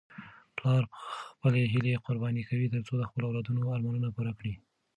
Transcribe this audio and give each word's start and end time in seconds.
پلار 0.57 0.83
خپلې 1.29 1.61
هیلې 1.73 2.01
قرباني 2.05 2.43
کوي 2.49 2.67
ترڅو 2.73 2.93
د 2.97 3.03
خپلو 3.09 3.25
اولادونو 3.27 3.71
ارمانونه 3.75 4.07
پوره 4.15 4.33
کړي. 4.39 4.53